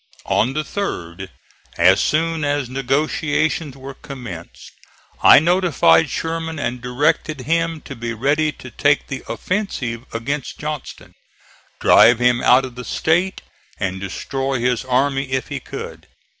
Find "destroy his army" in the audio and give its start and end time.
14.01-15.29